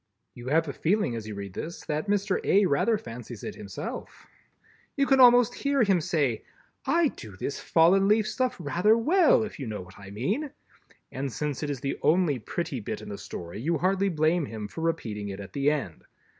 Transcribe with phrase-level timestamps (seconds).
[0.33, 2.39] You have a feeling as you read this, that Mr.
[2.43, 2.65] A.
[2.65, 4.25] rather fancies it himself.
[4.97, 6.43] You can almost hear him say:
[6.87, 10.49] "I do this fallen leaf stuff rather well, if you know what I mean!"
[11.11, 14.67] and since it is the only pretty bit in the Story, you hardly blame him
[14.67, 16.03] for repeating it at the end.